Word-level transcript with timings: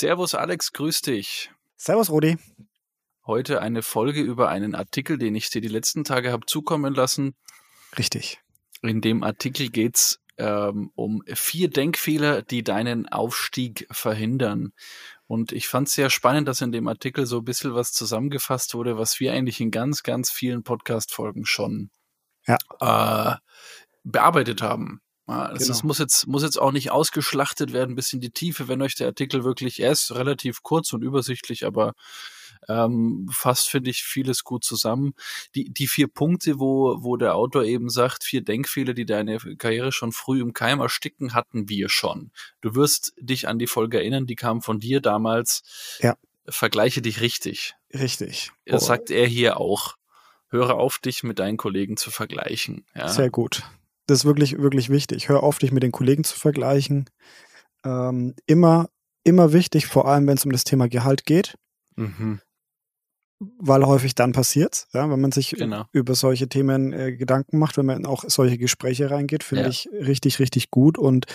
Servus 0.00 0.36
Alex, 0.36 0.72
grüß 0.74 1.02
dich. 1.02 1.50
Servus 1.76 2.08
Rudi. 2.08 2.38
Heute 3.26 3.60
eine 3.60 3.82
Folge 3.82 4.20
über 4.20 4.48
einen 4.48 4.76
Artikel, 4.76 5.18
den 5.18 5.34
ich 5.34 5.50
dir 5.50 5.60
die 5.60 5.66
letzten 5.66 6.04
Tage 6.04 6.30
habe 6.30 6.46
zukommen 6.46 6.94
lassen. 6.94 7.34
Richtig. 7.98 8.38
In 8.80 9.00
dem 9.00 9.24
Artikel 9.24 9.70
geht's 9.70 10.20
ähm, 10.36 10.92
um 10.94 11.24
vier 11.26 11.68
Denkfehler, 11.68 12.42
die 12.42 12.62
deinen 12.62 13.08
Aufstieg 13.08 13.88
verhindern. 13.90 14.72
Und 15.26 15.50
ich 15.50 15.66
fand 15.66 15.88
es 15.88 15.94
sehr 15.94 16.10
spannend, 16.10 16.46
dass 16.46 16.60
in 16.60 16.70
dem 16.70 16.86
Artikel 16.86 17.26
so 17.26 17.38
ein 17.38 17.44
bisschen 17.44 17.74
was 17.74 17.90
zusammengefasst 17.90 18.74
wurde, 18.74 18.98
was 18.98 19.18
wir 19.18 19.32
eigentlich 19.32 19.60
in 19.60 19.72
ganz, 19.72 20.04
ganz 20.04 20.30
vielen 20.30 20.62
Podcast-Folgen 20.62 21.44
schon 21.44 21.90
ja. 22.46 22.56
äh, 22.78 23.36
bearbeitet 24.04 24.62
haben. 24.62 25.00
Also 25.28 25.58
genau. 25.58 25.72
Es 25.72 25.82
muss 25.82 25.98
jetzt, 25.98 26.26
muss 26.26 26.42
jetzt 26.42 26.58
auch 26.58 26.72
nicht 26.72 26.90
ausgeschlachtet 26.90 27.72
werden 27.72 27.94
bis 27.94 28.12
in 28.12 28.20
die 28.20 28.30
Tiefe, 28.30 28.66
wenn 28.66 28.80
euch 28.80 28.94
der 28.94 29.08
Artikel 29.08 29.44
wirklich, 29.44 29.80
er 29.80 29.92
ist 29.92 30.14
relativ 30.14 30.62
kurz 30.62 30.92
und 30.92 31.02
übersichtlich, 31.02 31.66
aber 31.66 31.92
ähm, 32.68 33.28
fasst, 33.30 33.68
finde 33.68 33.90
ich, 33.90 34.02
vieles 34.02 34.42
gut 34.42 34.64
zusammen. 34.64 35.12
Die, 35.54 35.70
die 35.70 35.86
vier 35.86 36.08
Punkte, 36.08 36.58
wo, 36.58 37.02
wo 37.02 37.16
der 37.16 37.34
Autor 37.34 37.64
eben 37.64 37.90
sagt, 37.90 38.24
vier 38.24 38.42
Denkfehler, 38.42 38.94
die 38.94 39.06
deine 39.06 39.38
Karriere 39.58 39.92
schon 39.92 40.12
früh 40.12 40.40
im 40.40 40.54
Keim 40.54 40.80
ersticken, 40.80 41.34
hatten 41.34 41.68
wir 41.68 41.88
schon. 41.88 42.30
Du 42.60 42.74
wirst 42.74 43.12
dich 43.20 43.48
an 43.48 43.58
die 43.58 43.66
Folge 43.66 43.98
erinnern, 43.98 44.26
die 44.26 44.36
kam 44.36 44.62
von 44.62 44.80
dir 44.80 45.00
damals. 45.00 45.98
Ja. 46.00 46.16
Vergleiche 46.48 47.02
dich 47.02 47.20
richtig. 47.20 47.74
Richtig. 47.92 48.50
Das 48.64 48.84
oh. 48.84 48.86
sagt 48.86 49.10
er 49.10 49.26
hier 49.26 49.58
auch. 49.58 49.96
Höre 50.50 50.76
auf, 50.76 50.98
dich 50.98 51.22
mit 51.22 51.38
deinen 51.38 51.58
Kollegen 51.58 51.98
zu 51.98 52.10
vergleichen. 52.10 52.86
Ja. 52.94 53.08
Sehr 53.08 53.28
gut. 53.28 53.62
Das 54.08 54.20
ist 54.20 54.24
wirklich, 54.24 54.58
wirklich 54.58 54.88
wichtig. 54.88 55.28
Hör 55.28 55.42
auf, 55.42 55.58
dich 55.58 55.70
mit 55.70 55.82
den 55.82 55.92
Kollegen 55.92 56.24
zu 56.24 56.34
vergleichen. 56.34 57.10
Ähm, 57.84 58.34
immer, 58.46 58.88
immer 59.22 59.52
wichtig, 59.52 59.86
vor 59.86 60.08
allem 60.08 60.26
wenn 60.26 60.38
es 60.38 60.46
um 60.46 60.50
das 60.50 60.64
Thema 60.64 60.88
Gehalt 60.88 61.26
geht. 61.26 61.56
Mhm. 61.94 62.40
Weil 63.38 63.84
häufig 63.84 64.14
dann 64.14 64.32
passiert, 64.32 64.86
ja, 64.94 65.08
wenn 65.10 65.20
man 65.20 65.30
sich 65.30 65.50
genau. 65.50 65.84
über 65.92 66.14
solche 66.14 66.48
Themen 66.48 66.94
äh, 66.94 67.16
Gedanken 67.16 67.58
macht, 67.58 67.76
wenn 67.76 67.84
man 67.84 68.06
auch 68.06 68.24
solche 68.26 68.56
Gespräche 68.56 69.10
reingeht, 69.10 69.44
finde 69.44 69.64
ja. 69.64 69.68
ich 69.68 69.90
richtig, 69.92 70.38
richtig 70.38 70.70
gut. 70.70 70.96
Und 70.96 71.26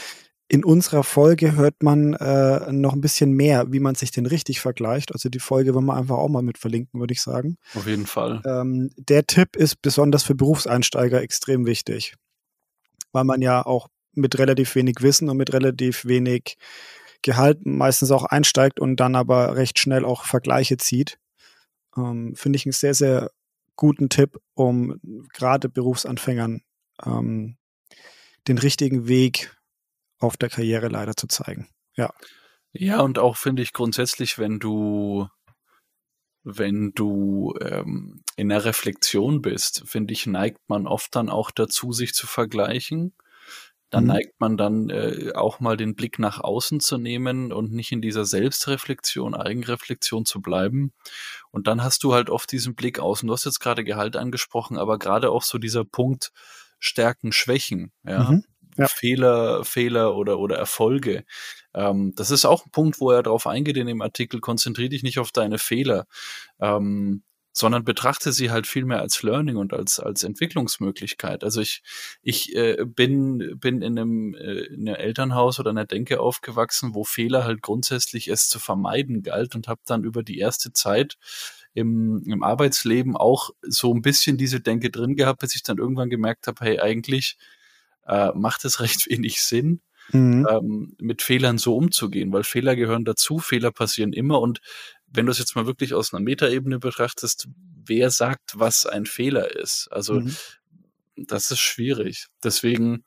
in 0.47 0.65
unserer 0.65 1.03
Folge 1.03 1.55
hört 1.55 1.83
man 1.83 2.13
äh, 2.15 2.71
noch 2.71 2.93
ein 2.93 3.01
bisschen 3.01 3.33
mehr, 3.33 3.71
wie 3.71 3.79
man 3.79 3.93
sich 3.93 4.09
denn 4.09 4.25
richtig 4.25 4.61
vergleicht. 4.61 5.13
Also 5.13 5.29
die 5.29 5.39
Folge 5.39 5.75
wollen 5.75 5.85
wir 5.85 5.95
einfach 5.95 6.17
auch 6.17 6.27
mal 6.27 6.41
mit 6.41 6.57
verlinken, 6.57 6.99
würde 6.99 7.13
ich 7.13 7.21
sagen. 7.21 7.57
Auf 7.75 7.85
jeden 7.85 8.07
Fall. 8.07 8.41
Ähm, 8.45 8.89
der 8.97 9.27
Tipp 9.27 9.55
ist 9.55 9.83
besonders 9.83 10.23
für 10.23 10.33
Berufseinsteiger 10.33 11.21
extrem 11.21 11.67
wichtig 11.67 12.15
weil 13.13 13.23
man 13.23 13.41
ja 13.41 13.65
auch 13.65 13.87
mit 14.13 14.37
relativ 14.37 14.75
wenig 14.75 14.97
Wissen 14.99 15.29
und 15.29 15.37
mit 15.37 15.53
relativ 15.53 16.05
wenig 16.05 16.57
Gehalt 17.21 17.65
meistens 17.65 18.11
auch 18.11 18.25
einsteigt 18.25 18.79
und 18.79 18.97
dann 18.97 19.15
aber 19.15 19.55
recht 19.55 19.79
schnell 19.79 20.03
auch 20.03 20.25
Vergleiche 20.25 20.77
zieht. 20.77 21.17
Ähm, 21.95 22.35
Finde 22.35 22.57
ich 22.57 22.65
einen 22.65 22.73
sehr, 22.73 22.93
sehr 22.93 23.31
guten 23.75 24.09
Tipp, 24.09 24.39
um 24.55 24.99
gerade 25.33 25.69
Berufsanfängern 25.69 26.61
ähm, 27.05 27.57
den 28.47 28.57
richtigen 28.57 29.07
Weg 29.07 29.55
auf 30.19 30.37
der 30.37 30.49
Karriere 30.49 30.89
leider 30.89 31.15
zu 31.15 31.27
zeigen. 31.27 31.69
Ja. 31.95 32.13
Ja, 32.71 33.01
und 33.01 33.19
auch 33.19 33.37
finde 33.37 33.61
ich 33.61 33.71
grundsätzlich, 33.71 34.39
wenn 34.39 34.59
du 34.59 35.27
wenn 36.43 36.91
du 36.93 37.55
ähm, 37.61 38.21
in 38.35 38.49
der 38.49 38.65
Reflexion 38.65 39.41
bist, 39.41 39.83
finde 39.85 40.13
ich, 40.13 40.25
neigt 40.25 40.59
man 40.67 40.87
oft 40.87 41.15
dann 41.15 41.29
auch 41.29 41.51
dazu, 41.51 41.93
sich 41.93 42.13
zu 42.13 42.27
vergleichen. 42.27 43.13
Dann 43.89 44.05
mhm. 44.05 44.09
neigt 44.09 44.39
man 44.39 44.57
dann 44.57 44.89
äh, 44.89 45.33
auch 45.35 45.59
mal 45.59 45.77
den 45.77 45.95
Blick 45.95 46.17
nach 46.17 46.39
außen 46.39 46.79
zu 46.79 46.97
nehmen 46.97 47.53
und 47.53 47.71
nicht 47.71 47.91
in 47.91 48.01
dieser 48.01 48.25
Selbstreflexion, 48.25 49.35
Eigenreflexion 49.35 50.25
zu 50.25 50.41
bleiben. 50.41 50.93
Und 51.51 51.67
dann 51.67 51.83
hast 51.83 52.03
du 52.03 52.13
halt 52.13 52.29
oft 52.31 52.51
diesen 52.51 52.73
Blick 52.73 52.99
außen. 52.99 53.27
Du 53.27 53.33
hast 53.33 53.45
jetzt 53.45 53.59
gerade 53.59 53.83
Gehalt 53.83 54.15
angesprochen, 54.15 54.77
aber 54.77 54.97
gerade 54.97 55.29
auch 55.29 55.43
so 55.43 55.59
dieser 55.59 55.85
Punkt 55.85 56.31
Stärken, 56.79 57.31
Schwächen, 57.31 57.93
ja. 58.03 58.31
Mhm. 58.31 58.43
ja. 58.77 58.87
Fehler, 58.87 59.63
Fehler 59.63 60.15
oder, 60.15 60.39
oder 60.39 60.57
Erfolge. 60.57 61.23
Ähm, 61.73 62.13
das 62.15 62.31
ist 62.31 62.45
auch 62.45 62.65
ein 62.65 62.71
Punkt, 62.71 62.99
wo 62.99 63.11
er 63.11 63.23
darauf 63.23 63.47
eingeht 63.47 63.77
in 63.77 63.87
dem 63.87 64.01
Artikel, 64.01 64.39
konzentriere 64.39 64.89
dich 64.89 65.03
nicht 65.03 65.19
auf 65.19 65.31
deine 65.31 65.57
Fehler, 65.57 66.05
ähm, 66.59 67.23
sondern 67.53 67.83
betrachte 67.83 68.31
sie 68.31 68.49
halt 68.49 68.65
viel 68.65 68.83
mehr 68.83 68.99
als 68.99 69.21
Learning 69.21 69.57
und 69.57 69.73
als, 69.73 69.99
als 69.99 70.23
Entwicklungsmöglichkeit. 70.23 71.43
Also 71.43 71.61
ich, 71.61 71.83
ich 72.23 72.55
äh, 72.55 72.83
bin, 72.83 73.59
bin 73.59 73.83
in 73.83 73.97
einem, 73.97 74.33
äh, 74.33 74.65
in 74.65 74.87
einem 74.87 74.95
Elternhaus 74.95 75.59
oder 75.59 75.69
einer 75.69 75.85
Denke 75.85 76.19
aufgewachsen, 76.19 76.95
wo 76.95 77.03
Fehler 77.03 77.43
halt 77.43 77.61
grundsätzlich 77.61 78.27
es 78.27 78.49
zu 78.49 78.57
vermeiden 78.57 79.21
galt 79.21 79.53
und 79.55 79.67
habe 79.67 79.81
dann 79.85 80.03
über 80.03 80.23
die 80.23 80.39
erste 80.39 80.73
Zeit 80.73 81.17
im, 81.75 82.23
im 82.25 82.43
Arbeitsleben 82.43 83.15
auch 83.15 83.51
so 83.61 83.93
ein 83.93 84.01
bisschen 84.01 84.37
diese 84.37 84.59
Denke 84.59 84.89
drin 84.89 85.15
gehabt, 85.15 85.39
bis 85.39 85.55
ich 85.55 85.63
dann 85.63 85.77
irgendwann 85.77 86.09
gemerkt 86.09 86.47
habe, 86.47 86.65
hey, 86.65 86.79
eigentlich 86.79 87.37
äh, 88.07 88.31
macht 88.33 88.65
es 88.65 88.79
recht 88.79 89.09
wenig 89.09 89.41
Sinn, 89.41 89.81
mhm. 90.11 90.47
ähm, 90.49 90.95
mit 90.99 91.21
Fehlern 91.21 91.57
so 91.57 91.75
umzugehen, 91.75 92.31
weil 92.31 92.43
Fehler 92.43 92.75
gehören 92.75 93.05
dazu, 93.05 93.39
Fehler 93.39 93.71
passieren 93.71 94.13
immer 94.13 94.39
und 94.41 94.59
wenn 95.07 95.25
du 95.25 95.31
es 95.31 95.39
jetzt 95.39 95.55
mal 95.55 95.67
wirklich 95.67 95.93
aus 95.93 96.13
einer 96.13 96.23
Metaebene 96.23 96.79
betrachtest, 96.79 97.47
wer 97.85 98.09
sagt, 98.09 98.53
was 98.55 98.85
ein 98.85 99.05
Fehler 99.05 99.55
ist? 99.55 99.87
Also 99.91 100.21
mhm. 100.21 100.35
das 101.15 101.51
ist 101.51 101.59
schwierig. 101.59 102.27
Deswegen 102.43 103.03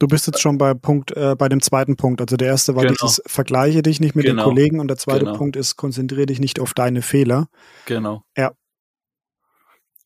Du 0.00 0.08
bist 0.08 0.26
jetzt 0.26 0.40
schon 0.40 0.56
bei 0.56 0.72
Punkt, 0.72 1.14
äh, 1.14 1.36
bei 1.36 1.50
dem 1.50 1.60
zweiten 1.60 1.94
Punkt. 1.94 2.22
Also 2.22 2.38
der 2.38 2.48
erste 2.48 2.74
war 2.74 2.84
genau. 2.84 2.94
dieses 3.02 3.22
Vergleiche 3.26 3.82
dich 3.82 4.00
nicht 4.00 4.16
mit 4.16 4.24
genau. 4.24 4.44
den 4.44 4.48
Kollegen 4.48 4.80
und 4.80 4.88
der 4.88 4.96
zweite 4.96 5.26
genau. 5.26 5.36
Punkt 5.36 5.56
ist 5.56 5.76
konzentriere 5.76 6.24
dich 6.24 6.40
nicht 6.40 6.58
auf 6.58 6.72
deine 6.72 7.02
Fehler. 7.02 7.48
Genau. 7.84 8.24
Ja. 8.34 8.52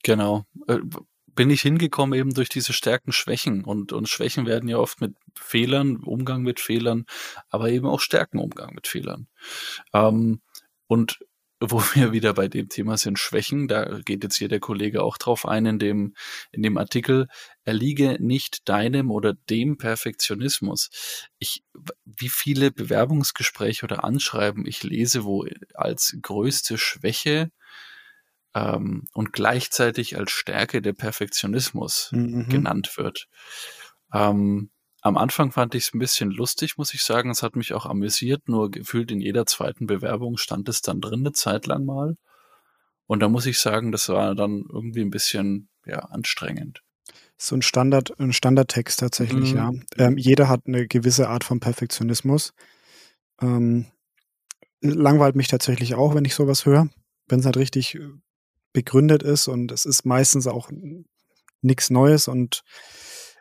Genau. 0.03 0.47
Bin 1.35 1.51
ich 1.51 1.63
hingekommen 1.63 2.19
eben 2.19 2.35
durch 2.35 2.49
diese 2.49 2.73
Stärken, 2.73 3.13
Schwächen. 3.13 3.65
Und, 3.65 3.93
und 3.93 4.09
Schwächen 4.09 4.47
werden 4.47 4.69
ja 4.69 4.79
oft 4.79 5.01
mit 5.01 5.17
Fehlern, 5.35 5.97
Umgang 5.97 6.43
mit 6.43 6.61
Fehlern, 6.61 7.07
aber 7.49 7.71
eben 7.71 7.87
auch 7.87 8.01
Stärken, 8.01 8.39
Umgang 8.39 8.75
mit 8.75 8.87
Fehlern. 8.87 9.27
Ähm, 9.93 10.41
und 10.87 11.19
wo 11.71 11.81
wir 11.95 12.13
wieder 12.13 12.35
bei 12.35 12.49
dem 12.49 12.69
Thema 12.69 12.97
sind, 12.97 13.19
Schwächen, 13.19 13.69
da 13.69 14.01
geht 14.05 14.23
jetzt 14.23 14.37
hier 14.37 14.49
der 14.49 14.61
Kollege 14.61 15.03
auch 15.03 15.19
drauf 15.19 15.47
ein 15.47 15.67
in 15.67 15.79
dem, 15.79 16.15
in 16.53 16.63
dem 16.63 16.79
Artikel, 16.79 17.29
erliege 17.65 18.17
nicht 18.21 18.69
deinem 18.69 19.11
oder 19.11 19.35
dem 19.51 19.77
Perfektionismus. 19.77 20.91
Ich, 21.39 21.65
wie 22.05 22.29
viele 22.29 22.71
Bewerbungsgespräche 22.71 23.85
oder 23.85 24.05
Anschreiben 24.05 24.67
ich 24.67 24.83
lese, 24.83 25.25
wo 25.25 25.47
als 25.75 26.17
größte 26.21 26.79
Schwäche 26.79 27.51
ähm, 28.55 29.07
und 29.13 29.33
gleichzeitig 29.33 30.17
als 30.17 30.31
Stärke 30.31 30.81
der 30.81 30.93
Perfektionismus 30.93 32.11
mhm. 32.13 32.49
genannt 32.49 32.97
wird. 32.97 33.27
Ähm, 34.13 34.71
am 35.03 35.19
Anfang 35.19 35.53
fand 35.53 35.75
ich 35.75 35.89
es 35.89 35.95
ein 35.95 35.99
bisschen 35.99 36.31
lustig, 36.31 36.79
muss 36.79 36.95
ich 36.95 37.03
sagen. 37.03 37.31
Es 37.31 37.43
hat 37.43 37.57
mich 37.57 37.75
auch 37.75 37.85
amüsiert, 37.85 38.49
nur 38.49 38.71
gefühlt 38.71 39.11
in 39.11 39.21
jeder 39.21 39.45
zweiten 39.45 39.87
Bewerbung 39.87 40.39
stand 40.39 40.69
es 40.69 40.81
dann 40.81 41.03
drin 41.03 41.21
eine 41.21 41.33
Zeit 41.33 41.67
lang 41.67 41.85
mal. 41.85 42.17
Und 43.07 43.21
da 43.21 43.29
muss 43.29 43.45
ich 43.45 43.59
sagen, 43.59 43.93
das 43.93 44.09
war 44.09 44.35
dann 44.35 44.65
irgendwie 44.73 45.03
ein 45.03 45.11
bisschen 45.11 45.69
ja, 45.85 45.99
anstrengend. 45.99 46.81
So 47.37 47.55
ein 47.55 47.61
Standard, 47.61 48.19
ein 48.19 48.33
Standardtext 48.33 49.01
tatsächlich, 49.01 49.53
mhm. 49.53 49.57
ja. 49.59 49.73
Ähm, 49.99 50.17
jeder 50.17 50.49
hat 50.49 50.63
eine 50.67 50.87
gewisse 50.87 51.29
Art 51.29 51.45
von 51.45 51.61
Perfektionismus. 51.61 52.55
Ähm, 53.43 53.87
langweilt 54.81 55.37
mich 55.37 55.49
tatsächlich 55.49 55.97
auch, 55.97 56.15
wenn 56.15 56.25
ich 56.25 56.35
sowas 56.35 56.65
höre. 56.65 56.89
Wenn 57.27 57.41
es 57.41 57.47
halt 57.47 57.59
richtig 57.59 57.99
begründet 58.75 59.23
ist 59.23 59.49
und 59.49 59.73
es 59.73 59.87
ist 59.87 60.05
meistens 60.05 60.47
auch 60.47 60.69
nichts 61.63 61.89
Neues. 61.89 62.29
Und 62.29 62.63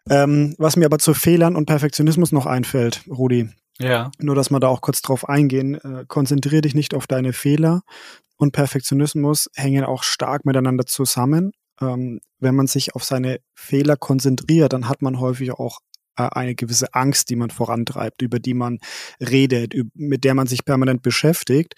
ähm, 0.10 0.56
was 0.58 0.78
mir 0.78 0.86
aber 0.86 1.00
zu 1.00 1.14
Fehlern 1.14 1.58
und 1.58 1.66
Perfektionismus 1.66 2.32
noch 2.32 2.46
einfällt, 2.46 3.04
Rudi, 3.10 3.50
ja. 3.80 4.12
Nur, 4.20 4.36
dass 4.36 4.52
wir 4.52 4.60
da 4.60 4.68
auch 4.68 4.82
kurz 4.82 5.02
drauf 5.02 5.28
eingehen. 5.28 5.76
Äh, 5.76 6.06
konzentriere 6.08 6.62
dich 6.62 6.76
nicht 6.76 6.94
auf 6.94 7.08
deine 7.08 7.34
Fehler 7.34 7.82
und 8.38 8.52
Perfektionismus 8.52 9.50
hängen 9.56 9.84
auch 9.84 10.04
stark 10.04 10.46
miteinander 10.46 10.86
zusammen. 10.86 11.54
Ähm, 11.82 12.20
wenn 12.40 12.56
man 12.56 12.68
sich 12.68 12.96
auf 12.96 13.04
seine 13.04 13.40
Fehler 13.56 13.98
konzentriert, 13.98 14.74
dann 14.74 14.90
hat 14.90 15.02
man 15.02 15.20
häufig 15.20 15.52
auch 15.54 15.80
äh, 16.18 16.30
eine 16.32 16.56
gewisse 16.56 16.94
Angst, 16.94 17.30
die 17.30 17.36
man 17.36 17.50
vorantreibt, 17.50 18.22
über 18.22 18.40
die 18.40 18.54
man 18.54 18.80
redet, 19.20 19.74
mit 19.96 20.24
der 20.24 20.36
man 20.36 20.48
sich 20.48 20.66
permanent 20.66 21.02
beschäftigt. 21.02 21.76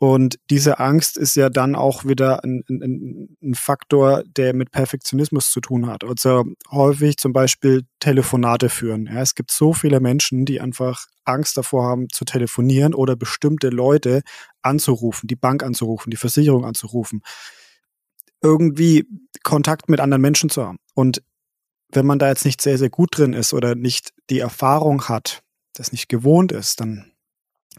Und 0.00 0.38
diese 0.48 0.78
Angst 0.78 1.16
ist 1.16 1.34
ja 1.34 1.50
dann 1.50 1.74
auch 1.74 2.04
wieder 2.04 2.44
ein, 2.44 2.62
ein, 2.68 3.36
ein, 3.42 3.54
Faktor, 3.54 4.22
der 4.24 4.54
mit 4.54 4.70
Perfektionismus 4.70 5.50
zu 5.50 5.60
tun 5.60 5.88
hat. 5.88 6.04
Also 6.04 6.44
häufig 6.70 7.16
zum 7.16 7.32
Beispiel 7.32 7.82
Telefonate 7.98 8.68
führen. 8.68 9.06
Ja, 9.06 9.20
es 9.20 9.34
gibt 9.34 9.50
so 9.50 9.72
viele 9.72 9.98
Menschen, 9.98 10.44
die 10.44 10.60
einfach 10.60 11.06
Angst 11.24 11.56
davor 11.56 11.84
haben 11.84 12.08
zu 12.10 12.24
telefonieren 12.24 12.94
oder 12.94 13.16
bestimmte 13.16 13.70
Leute 13.70 14.22
anzurufen, 14.62 15.26
die 15.26 15.36
Bank 15.36 15.64
anzurufen, 15.64 16.10
die 16.10 16.16
Versicherung 16.16 16.64
anzurufen, 16.64 17.22
irgendwie 18.40 19.04
Kontakt 19.42 19.88
mit 19.88 19.98
anderen 19.98 20.22
Menschen 20.22 20.48
zu 20.48 20.64
haben. 20.64 20.78
Und 20.94 21.22
wenn 21.90 22.06
man 22.06 22.20
da 22.20 22.28
jetzt 22.28 22.44
nicht 22.44 22.60
sehr, 22.60 22.78
sehr 22.78 22.90
gut 22.90 23.18
drin 23.18 23.32
ist 23.32 23.52
oder 23.52 23.74
nicht 23.74 24.12
die 24.30 24.38
Erfahrung 24.38 25.08
hat, 25.08 25.42
das 25.74 25.90
nicht 25.90 26.08
gewohnt 26.08 26.52
ist, 26.52 26.80
dann 26.80 27.12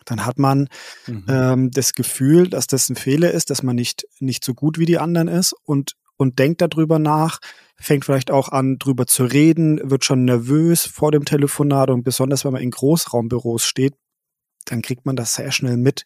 dann 0.05 0.25
hat 0.25 0.39
man 0.39 0.69
mhm. 1.07 1.25
ähm, 1.27 1.71
das 1.71 1.93
Gefühl, 1.93 2.49
dass 2.49 2.67
das 2.67 2.89
ein 2.89 2.95
Fehler 2.95 3.31
ist, 3.31 3.49
dass 3.49 3.63
man 3.63 3.75
nicht, 3.75 4.05
nicht 4.19 4.43
so 4.43 4.53
gut 4.53 4.79
wie 4.79 4.85
die 4.85 4.97
anderen 4.97 5.27
ist 5.27 5.53
und, 5.63 5.93
und 6.17 6.39
denkt 6.39 6.61
darüber 6.61 6.99
nach, 6.99 7.39
fängt 7.77 8.05
vielleicht 8.05 8.31
auch 8.31 8.49
an, 8.49 8.77
drüber 8.77 9.07
zu 9.07 9.23
reden, 9.23 9.79
wird 9.89 10.05
schon 10.05 10.25
nervös 10.25 10.85
vor 10.85 11.11
dem 11.11 11.25
Telefonat 11.25 11.89
und 11.89 12.03
besonders 12.03 12.45
wenn 12.45 12.53
man 12.53 12.61
in 12.61 12.71
Großraumbüros 12.71 13.65
steht, 13.65 13.93
dann 14.65 14.81
kriegt 14.81 15.05
man 15.05 15.15
das 15.15 15.35
sehr 15.35 15.51
schnell 15.51 15.77
mit, 15.77 16.03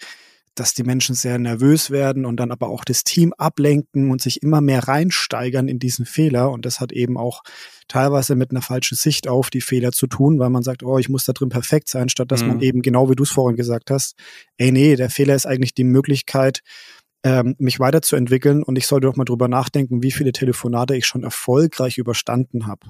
dass 0.56 0.74
die 0.74 0.84
Menschen 0.84 1.16
sehr 1.16 1.40
nervös 1.40 1.90
werden 1.90 2.26
und 2.26 2.38
dann 2.38 2.52
aber 2.52 2.70
auch 2.70 2.86
das 2.86 3.04
Team 3.04 3.34
ablenken 3.34 4.12
und 4.12 4.22
sich 4.22 4.44
immer 4.44 4.62
mehr 4.62 4.88
reinsteigern 4.88 5.68
in 5.68 5.80
diesen 5.80 6.06
Fehler. 6.06 6.52
Und 6.52 6.66
das 6.66 6.80
hat 6.80 6.92
eben 6.92 7.18
auch 7.18 7.44
teilweise 7.88 8.36
mit 8.36 8.52
einer 8.52 8.62
falschen 8.62 8.96
Sicht 8.96 9.28
auf 9.28 9.50
die 9.50 9.62
Fehler 9.62 9.92
zu 9.92 10.08
tun, 10.08 10.40
weil 10.40 10.50
man 10.50 10.64
sagt, 10.64 10.84
oh, 10.84 10.98
ich 10.98 11.10
muss 11.10 11.26
da 11.26 11.34
drin 11.34 11.50
perfekt 11.50 11.90
sein, 11.90 12.10
statt 12.10 12.32
dass 12.32 12.42
mhm. 12.42 12.48
man 12.48 12.62
eben 12.62 12.82
genau 12.82 13.10
wie 13.10 13.16
du 13.16 13.24
es 13.24 13.32
vorhin 13.32 13.58
gesagt 13.58 13.90
hast, 13.92 14.16
ey, 14.58 14.72
nee, 14.72 14.96
der 14.96 15.10
Fehler 15.10 15.36
ist 15.36 15.46
eigentlich 15.46 15.74
die 15.74 15.84
Möglichkeit, 15.84 16.62
ähm, 17.24 17.56
mich 17.58 17.80
weiterzuentwickeln 17.80 18.64
und 18.64 18.78
ich 18.78 18.86
sollte 18.86 19.08
doch 19.08 19.16
mal 19.16 19.26
drüber 19.26 19.48
nachdenken, 19.48 20.04
wie 20.04 20.12
viele 20.12 20.34
Telefonate 20.34 20.96
ich 20.96 21.06
schon 21.06 21.24
erfolgreich 21.24 21.98
überstanden 21.98 22.68
habe. 22.68 22.88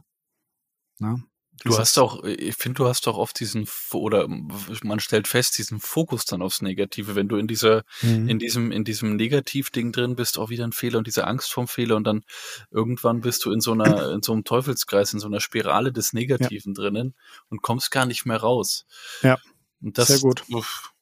Du 1.64 1.78
hast 1.78 1.98
auch, 1.98 2.24
ich 2.24 2.56
finde, 2.56 2.78
du 2.78 2.88
hast 2.88 3.08
doch 3.08 3.18
oft 3.18 3.40
diesen, 3.40 3.68
oder 3.94 4.28
man 4.28 5.00
stellt 5.00 5.28
fest, 5.28 5.58
diesen 5.58 5.80
Fokus 5.80 6.26
dann 6.26 6.42
aufs 6.42 6.62
Negative, 6.62 7.16
wenn 7.16 7.30
du 7.30 7.38
in 7.38 7.48
dieser, 7.48 7.84
mhm. 8.02 8.28
in 8.28 8.40
diesem, 8.40 8.72
in 8.72 8.84
diesem 8.84 9.16
Negativding 9.16 9.92
drin 9.92 10.16
bist, 10.16 10.38
auch 10.38 10.50
wieder 10.50 10.66
ein 10.66 10.74
Fehler 10.74 10.98
und 10.98 11.08
diese 11.08 11.26
Angst 11.26 11.54
vorm 11.54 11.68
Fehler 11.68 11.96
und 11.96 12.06
dann 12.06 12.24
irgendwann 12.72 13.22
bist 13.22 13.46
du 13.46 13.52
in 13.52 13.62
so 13.62 13.72
einer, 13.72 14.12
in 14.12 14.22
so 14.22 14.34
einem 14.34 14.44
Teufelskreis, 14.44 15.14
in 15.14 15.20
so 15.20 15.28
einer 15.28 15.40
Spirale 15.40 15.94
des 15.94 16.12
Negativen 16.12 16.74
ja. 16.74 16.82
drinnen 16.82 17.16
und 17.50 17.62
kommst 17.62 17.92
gar 17.92 18.06
nicht 18.06 18.26
mehr 18.26 18.38
raus. 18.38 18.86
Ja. 19.22 19.38
Das, 19.80 20.08
Sehr 20.08 20.20
gut. 20.20 20.44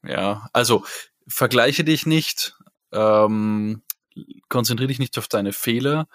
Ja, 0.03 0.49
also 0.53 0.83
vergleiche 1.27 1.83
dich 1.83 2.05
nicht, 2.05 2.55
ähm, 2.91 3.83
konzentriere 4.49 4.87
dich 4.89 4.99
nicht 4.99 5.17
auf 5.17 5.27
deine 5.27 5.53
Fehler, 5.53 6.07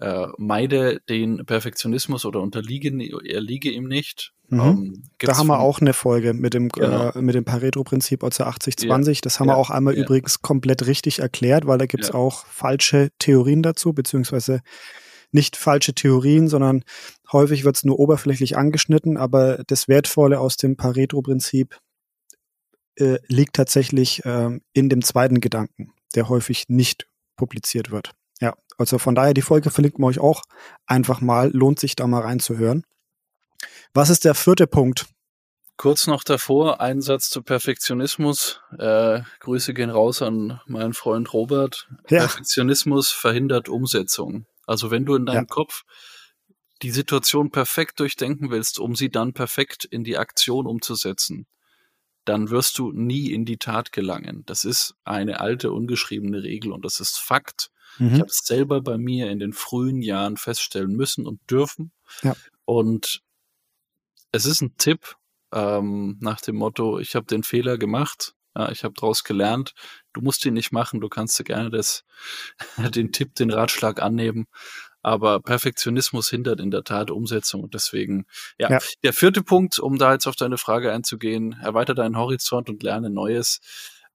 äh, 0.00 0.26
meide 0.36 1.00
den 1.08 1.44
Perfektionismus 1.44 2.24
oder 2.24 2.40
unterliege, 2.40 2.88
erliege 3.28 3.70
ihm 3.70 3.88
nicht. 3.88 4.32
Mhm. 4.48 4.60
Ähm, 4.60 5.04
da 5.18 5.36
haben 5.36 5.48
wir 5.48 5.60
auch 5.60 5.80
eine 5.80 5.92
Folge 5.92 6.34
mit 6.34 6.54
dem, 6.54 6.68
genau. 6.68 7.10
äh, 7.10 7.20
mit 7.20 7.34
dem 7.34 7.44
Pareto-Prinzip 7.44 8.24
also 8.24 8.44
80-20. 8.44 9.12
Ja. 9.12 9.20
Das 9.22 9.40
haben 9.40 9.48
ja. 9.48 9.54
wir 9.54 9.58
auch 9.58 9.70
einmal 9.70 9.94
ja. 9.94 10.02
übrigens 10.02 10.40
komplett 10.40 10.86
richtig 10.86 11.18
erklärt, 11.18 11.66
weil 11.66 11.78
da 11.78 11.86
gibt 11.86 12.04
es 12.04 12.10
auch 12.12 12.46
falsche 12.46 13.10
Theorien 13.18 13.62
dazu, 13.62 13.92
beziehungsweise 13.92 14.60
nicht 15.30 15.56
falsche 15.56 15.94
Theorien, 15.94 16.48
sondern 16.48 16.84
häufig 17.32 17.64
wird 17.64 17.76
es 17.76 17.84
nur 17.84 17.98
oberflächlich 17.98 18.56
angeschnitten, 18.56 19.18
aber 19.18 19.62
das 19.66 19.86
Wertvolle 19.86 20.40
aus 20.40 20.56
dem 20.56 20.76
Pareto-Prinzip 20.76 21.78
äh, 22.96 23.18
liegt 23.26 23.54
tatsächlich 23.54 24.24
äh, 24.24 24.58
in 24.72 24.88
dem 24.88 25.02
zweiten 25.02 25.40
Gedanken, 25.40 25.92
der 26.14 26.30
häufig 26.30 26.64
nicht 26.68 27.06
publiziert 27.38 27.90
wird. 27.90 28.12
Ja, 28.40 28.54
also 28.76 28.98
von 28.98 29.14
daher 29.14 29.32
die 29.32 29.42
Folge 29.42 29.70
verlinken 29.70 30.02
wir 30.02 30.08
euch 30.08 30.20
auch 30.20 30.42
einfach 30.86 31.22
mal. 31.22 31.50
Lohnt 31.54 31.80
sich 31.80 31.96
da 31.96 32.06
mal 32.06 32.20
reinzuhören. 32.20 32.84
Was 33.94 34.10
ist 34.10 34.26
der 34.26 34.34
vierte 34.34 34.66
Punkt? 34.66 35.06
Kurz 35.78 36.08
noch 36.08 36.24
davor, 36.24 36.80
ein 36.80 37.00
Satz 37.00 37.30
zu 37.30 37.42
Perfektionismus. 37.42 38.60
Äh, 38.78 39.22
Grüße 39.40 39.74
gehen 39.74 39.90
raus 39.90 40.22
an 40.22 40.60
meinen 40.66 40.92
Freund 40.92 41.32
Robert. 41.32 41.88
Ja. 42.10 42.20
Perfektionismus 42.20 43.10
verhindert 43.10 43.68
Umsetzung. 43.68 44.46
Also 44.66 44.90
wenn 44.90 45.06
du 45.06 45.14
in 45.14 45.24
deinem 45.24 45.36
ja. 45.36 45.44
Kopf 45.44 45.84
die 46.82 46.90
Situation 46.90 47.50
perfekt 47.50 48.00
durchdenken 48.00 48.50
willst, 48.50 48.78
um 48.78 48.94
sie 48.94 49.08
dann 49.08 49.32
perfekt 49.32 49.84
in 49.84 50.04
die 50.04 50.18
Aktion 50.18 50.66
umzusetzen, 50.66 51.46
dann 52.28 52.50
wirst 52.50 52.78
du 52.78 52.92
nie 52.92 53.32
in 53.32 53.44
die 53.44 53.56
Tat 53.56 53.92
gelangen. 53.92 54.42
Das 54.46 54.64
ist 54.64 54.94
eine 55.04 55.40
alte, 55.40 55.72
ungeschriebene 55.72 56.42
Regel 56.42 56.72
und 56.72 56.84
das 56.84 57.00
ist 57.00 57.18
Fakt. 57.18 57.70
Mhm. 57.98 58.14
Ich 58.14 58.20
habe 58.20 58.30
es 58.30 58.40
selber 58.44 58.80
bei 58.82 58.98
mir 58.98 59.30
in 59.30 59.38
den 59.38 59.52
frühen 59.52 60.02
Jahren 60.02 60.36
feststellen 60.36 60.94
müssen 60.94 61.26
und 61.26 61.40
dürfen. 61.50 61.92
Ja. 62.22 62.36
Und 62.64 63.22
es 64.30 64.44
ist 64.44 64.60
ein 64.60 64.76
Tipp 64.76 65.16
ähm, 65.52 66.18
nach 66.20 66.40
dem 66.40 66.56
Motto, 66.56 66.98
ich 66.98 67.14
habe 67.14 67.24
den 67.24 67.42
Fehler 67.42 67.78
gemacht, 67.78 68.34
ja, 68.54 68.70
ich 68.70 68.84
habe 68.84 68.94
daraus 68.94 69.24
gelernt, 69.24 69.72
du 70.12 70.20
musst 70.20 70.44
ihn 70.44 70.54
nicht 70.54 70.72
machen, 70.72 71.00
du 71.00 71.08
kannst 71.08 71.38
dir 71.38 71.44
gerne 71.44 71.70
das, 71.70 72.04
den 72.94 73.12
Tipp, 73.12 73.34
den 73.36 73.50
Ratschlag 73.50 74.02
annehmen. 74.02 74.46
Aber 75.02 75.40
Perfektionismus 75.40 76.28
hindert 76.28 76.60
in 76.60 76.70
der 76.70 76.84
Tat 76.84 77.10
Umsetzung 77.10 77.62
und 77.62 77.74
deswegen, 77.74 78.26
ja. 78.58 78.70
ja. 78.70 78.78
Der 79.02 79.12
vierte 79.12 79.42
Punkt, 79.42 79.78
um 79.78 79.98
da 79.98 80.12
jetzt 80.12 80.26
auf 80.26 80.36
deine 80.36 80.58
Frage 80.58 80.92
einzugehen, 80.92 81.56
erweiter 81.62 81.94
deinen 81.94 82.16
Horizont 82.16 82.68
und 82.68 82.82
lerne 82.82 83.10
Neues. 83.10 83.60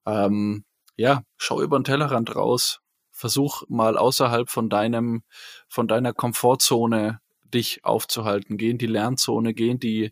Ähm, 0.05 0.65
ja, 0.95 1.23
schau 1.37 1.61
über 1.61 1.79
den 1.79 1.85
Tellerrand 1.85 2.35
raus, 2.35 2.81
versuch 3.11 3.63
mal 3.69 3.97
außerhalb 3.97 4.49
von 4.49 4.69
deinem, 4.69 5.23
von 5.67 5.87
deiner 5.87 6.13
Komfortzone 6.13 7.19
dich 7.53 7.85
aufzuhalten. 7.85 8.57
Geh 8.57 8.69
in 8.69 8.77
die 8.77 8.87
Lernzone, 8.87 9.53
geh 9.53 9.69
in 9.69 9.79
die, 9.79 10.11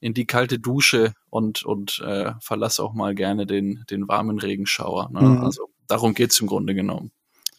in 0.00 0.14
die 0.14 0.26
kalte 0.26 0.58
Dusche 0.58 1.14
und, 1.30 1.64
und 1.64 2.00
äh, 2.00 2.32
verlass 2.40 2.80
auch 2.80 2.92
mal 2.92 3.14
gerne 3.14 3.46
den, 3.46 3.84
den 3.90 4.08
warmen 4.08 4.38
Regenschauer. 4.38 5.10
Ne? 5.10 5.20
Mhm. 5.20 5.44
Also 5.44 5.68
darum 5.86 6.14
geht's 6.14 6.40
im 6.40 6.46
Grunde 6.46 6.74
genommen. 6.74 7.12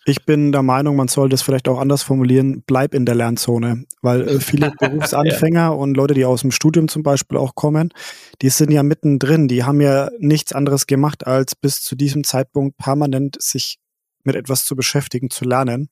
Ich 0.06 0.26
bin 0.26 0.52
der 0.52 0.64
Meinung, 0.64 0.96
man 0.96 1.08
soll 1.08 1.30
das 1.30 1.44
vielleicht 1.44 1.68
auch 1.68 1.80
anders 1.80 2.02
formulieren, 2.02 2.64
bleib 2.66 2.96
in 2.96 3.06
der 3.06 3.14
Lernzone, 3.14 3.86
weil 4.02 4.28
äh, 4.28 4.40
viele 4.40 4.72
Berufsanfänger 4.80 5.60
ja. 5.60 5.70
und 5.70 5.96
Leute, 5.96 6.16
die 6.16 6.26
aus 6.26 6.42
dem 6.42 6.52
Studium 6.52 6.88
zum 6.88 7.04
Beispiel 7.04 7.38
auch 7.38 7.54
kommen, 7.54 7.94
die 8.42 8.50
sind 8.50 8.72
ja 8.72 8.82
mittendrin, 8.82 9.48
die 9.48 9.64
haben 9.64 9.80
ja 9.80 10.10
nichts 10.18 10.54
anderes 10.54 10.88
gemacht, 10.88 11.28
als 11.28 11.56
bis 11.56 11.84
zu 11.84 11.96
diesem 11.96 12.24
Zeitpunkt 12.24 12.78
permanent 12.78 13.40
sich 13.40 13.78
mit 14.24 14.36
etwas 14.36 14.66
zu 14.66 14.76
beschäftigen, 14.76 15.30
zu 15.30 15.46
lernen. 15.46 15.90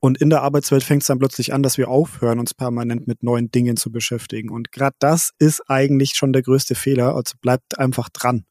Und 0.00 0.20
in 0.20 0.30
der 0.30 0.42
Arbeitswelt 0.42 0.82
fängt 0.82 1.02
es 1.02 1.06
dann 1.06 1.20
plötzlich 1.20 1.54
an, 1.54 1.62
dass 1.62 1.78
wir 1.78 1.88
aufhören, 1.88 2.40
uns 2.40 2.54
permanent 2.54 3.06
mit 3.06 3.22
neuen 3.22 3.52
Dingen 3.52 3.76
zu 3.76 3.92
beschäftigen. 3.92 4.50
Und 4.50 4.72
gerade 4.72 4.96
das 4.98 5.30
ist 5.38 5.62
eigentlich 5.68 6.14
schon 6.14 6.32
der 6.32 6.42
größte 6.42 6.74
Fehler. 6.74 7.14
Also 7.14 7.36
bleibt 7.40 7.78
einfach 7.78 8.08
dran. 8.08 8.44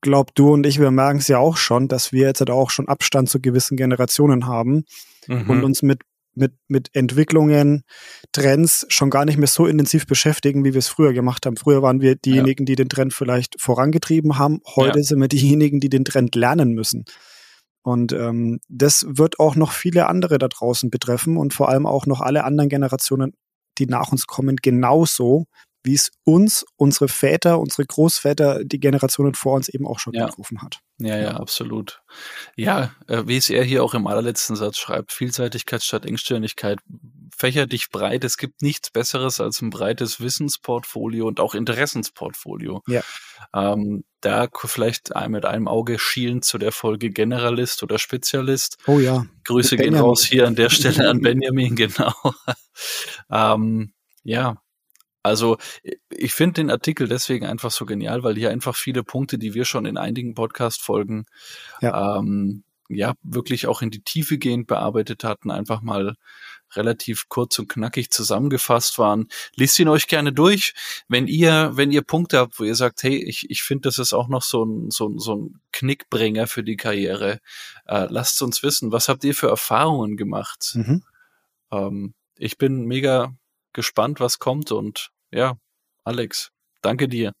Glaube, 0.00 0.32
du 0.34 0.52
und 0.52 0.66
ich, 0.66 0.78
wir 0.78 0.90
merken 0.90 1.18
es 1.18 1.28
ja 1.28 1.38
auch 1.38 1.56
schon, 1.56 1.88
dass 1.88 2.12
wir 2.12 2.26
jetzt 2.26 2.40
halt 2.40 2.50
auch 2.50 2.70
schon 2.70 2.88
Abstand 2.88 3.28
zu 3.28 3.40
gewissen 3.40 3.76
Generationen 3.76 4.46
haben 4.46 4.84
mhm. 5.26 5.50
und 5.50 5.64
uns 5.64 5.82
mit 5.82 6.02
mit, 6.38 6.52
mit 6.68 6.90
Entwicklungen, 6.94 7.82
Trends 8.32 8.86
schon 8.88 9.10
gar 9.10 9.24
nicht 9.24 9.38
mehr 9.38 9.48
so 9.48 9.66
intensiv 9.66 10.06
beschäftigen, 10.06 10.64
wie 10.64 10.72
wir 10.72 10.78
es 10.78 10.88
früher 10.88 11.12
gemacht 11.12 11.44
haben. 11.44 11.56
Früher 11.56 11.82
waren 11.82 12.00
wir 12.00 12.14
diejenigen, 12.14 12.62
ja. 12.62 12.66
die 12.66 12.76
den 12.76 12.88
Trend 12.88 13.12
vielleicht 13.12 13.60
vorangetrieben 13.60 14.38
haben. 14.38 14.60
Heute 14.76 15.00
ja. 15.00 15.04
sind 15.04 15.20
wir 15.20 15.28
diejenigen, 15.28 15.80
die 15.80 15.88
den 15.88 16.04
Trend 16.04 16.34
lernen 16.34 16.72
müssen. 16.72 17.04
Und 17.82 18.12
ähm, 18.12 18.60
das 18.68 19.04
wird 19.08 19.40
auch 19.40 19.56
noch 19.56 19.72
viele 19.72 20.08
andere 20.08 20.38
da 20.38 20.48
draußen 20.48 20.90
betreffen 20.90 21.36
und 21.36 21.54
vor 21.54 21.68
allem 21.68 21.86
auch 21.86 22.06
noch 22.06 22.20
alle 22.20 22.44
anderen 22.44 22.68
Generationen, 22.68 23.32
die 23.78 23.86
nach 23.86 24.12
uns 24.12 24.26
kommen, 24.26 24.56
genauso, 24.56 25.46
wie 25.88 25.94
es 25.94 26.10
uns, 26.24 26.66
unsere 26.76 27.08
Väter, 27.08 27.58
unsere 27.58 27.86
Großväter, 27.86 28.62
die 28.62 28.78
Generationen 28.78 29.32
vor 29.32 29.54
uns 29.54 29.70
eben 29.70 29.86
auch 29.86 29.98
schon 29.98 30.12
ja. 30.12 30.26
getroffen 30.26 30.60
hat. 30.60 30.80
Ja, 30.98 31.16
ja, 31.16 31.30
absolut. 31.30 32.02
Ja, 32.56 32.92
äh, 33.06 33.22
wie 33.24 33.38
es 33.38 33.48
er 33.48 33.64
hier 33.64 33.82
auch 33.82 33.94
im 33.94 34.06
allerletzten 34.06 34.54
Satz 34.54 34.76
schreibt, 34.76 35.12
Vielseitigkeit 35.12 35.82
statt 35.82 36.04
Engstirnigkeit, 36.04 36.78
fächer 37.34 37.66
dich 37.66 37.88
breit. 37.88 38.22
Es 38.22 38.36
gibt 38.36 38.60
nichts 38.60 38.90
Besseres 38.90 39.40
als 39.40 39.62
ein 39.62 39.70
breites 39.70 40.20
Wissensportfolio 40.20 41.26
und 41.26 41.40
auch 41.40 41.54
Interessensportfolio. 41.54 42.82
Ja. 42.86 43.00
Ähm, 43.54 44.04
da 44.20 44.46
vielleicht 44.52 45.12
mit 45.28 45.46
einem 45.46 45.68
Auge 45.68 45.98
schielen 45.98 46.42
zu 46.42 46.58
der 46.58 46.72
Folge 46.72 47.08
Generalist 47.08 47.82
oder 47.82 47.98
Spezialist. 47.98 48.76
Oh 48.86 48.98
ja. 48.98 49.24
Grüße 49.44 49.78
gehen 49.78 49.94
raus 49.94 50.22
hier 50.22 50.46
an 50.46 50.54
der 50.54 50.68
Stelle 50.68 51.08
an 51.08 51.20
Benjamin, 51.22 51.76
genau. 51.76 52.12
ähm, 53.30 53.94
ja, 54.22 54.60
also 55.28 55.58
ich 56.10 56.32
finde 56.32 56.54
den 56.54 56.70
Artikel 56.70 57.08
deswegen 57.08 57.46
einfach 57.46 57.70
so 57.70 57.86
genial, 57.86 58.22
weil 58.22 58.36
hier 58.36 58.50
einfach 58.50 58.74
viele 58.74 59.04
Punkte, 59.04 59.38
die 59.38 59.54
wir 59.54 59.64
schon 59.64 59.86
in 59.86 59.96
einigen 59.96 60.34
Podcast-Folgen 60.34 61.26
ja. 61.80 62.18
Ähm, 62.18 62.64
ja 62.88 63.14
wirklich 63.22 63.66
auch 63.66 63.82
in 63.82 63.90
die 63.90 64.02
Tiefe 64.02 64.38
gehend 64.38 64.66
bearbeitet 64.66 65.22
hatten, 65.24 65.50
einfach 65.50 65.82
mal 65.82 66.16
relativ 66.74 67.28
kurz 67.28 67.58
und 67.58 67.68
knackig 67.68 68.10
zusammengefasst 68.10 68.98
waren. 68.98 69.28
Liest 69.54 69.78
ihn 69.78 69.88
euch 69.88 70.06
gerne 70.06 70.32
durch. 70.32 70.74
Wenn 71.08 71.26
ihr, 71.26 71.72
wenn 71.74 71.92
ihr 71.92 72.02
Punkte 72.02 72.38
habt, 72.38 72.58
wo 72.58 72.64
ihr 72.64 72.74
sagt, 72.74 73.02
hey, 73.02 73.16
ich, 73.16 73.50
ich 73.50 73.62
finde, 73.62 73.88
das 73.88 73.98
ist 73.98 74.12
auch 74.12 74.28
noch 74.28 74.42
so 74.42 74.64
ein, 74.64 74.90
so, 74.90 75.08
ein, 75.08 75.18
so 75.18 75.34
ein 75.36 75.60
Knickbringer 75.72 76.46
für 76.46 76.62
die 76.62 76.76
Karriere, 76.76 77.40
äh, 77.86 78.06
lasst 78.08 78.42
uns 78.42 78.62
wissen, 78.62 78.92
was 78.92 79.08
habt 79.08 79.24
ihr 79.24 79.34
für 79.34 79.48
Erfahrungen 79.48 80.16
gemacht? 80.16 80.72
Mhm. 80.74 81.02
Ähm, 81.70 82.14
ich 82.36 82.58
bin 82.58 82.84
mega 82.84 83.34
gespannt, 83.72 84.20
was 84.20 84.38
kommt 84.38 84.72
und 84.72 85.10
ja, 85.30 85.58
Alex, 86.04 86.50
danke 86.82 87.08
dir. 87.08 87.32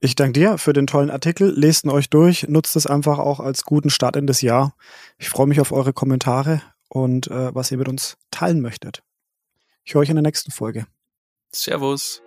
Ich 0.00 0.16
danke 0.16 0.32
dir 0.32 0.58
für 0.58 0.72
den 0.72 0.86
tollen 0.86 1.10
Artikel. 1.10 1.52
Lest 1.56 1.84
ihn 1.84 1.90
euch 1.90 2.10
durch, 2.10 2.48
nutzt 2.48 2.74
es 2.76 2.86
einfach 2.86 3.18
auch 3.18 3.40
als 3.40 3.64
guten 3.64 3.88
Start 3.88 4.16
in 4.16 4.26
das 4.26 4.42
Jahr. 4.42 4.74
Ich 5.16 5.28
freue 5.28 5.46
mich 5.46 5.60
auf 5.60 5.72
eure 5.72 5.92
Kommentare 5.92 6.60
und 6.88 7.28
äh, 7.28 7.54
was 7.54 7.70
ihr 7.70 7.78
mit 7.78 7.88
uns 7.88 8.16
teilen 8.30 8.60
möchtet. 8.60 9.02
Ich 9.84 9.94
höre 9.94 10.02
euch 10.02 10.10
in 10.10 10.16
der 10.16 10.22
nächsten 10.22 10.50
Folge. 10.50 10.86
Servus. 11.52 12.20